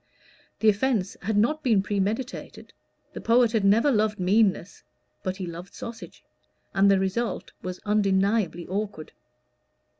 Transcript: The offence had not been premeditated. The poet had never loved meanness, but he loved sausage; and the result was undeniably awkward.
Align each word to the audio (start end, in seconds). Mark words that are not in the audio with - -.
The 0.61 0.69
offence 0.69 1.15
had 1.21 1.37
not 1.37 1.61
been 1.61 1.83
premeditated. 1.83 2.73
The 3.13 3.21
poet 3.21 3.51
had 3.51 3.63
never 3.63 3.91
loved 3.91 4.19
meanness, 4.19 4.81
but 5.21 5.35
he 5.37 5.45
loved 5.45 5.75
sausage; 5.75 6.23
and 6.73 6.89
the 6.89 6.97
result 6.97 7.51
was 7.61 7.79
undeniably 7.85 8.67
awkward. 8.67 9.11